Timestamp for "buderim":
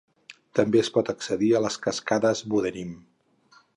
2.55-2.97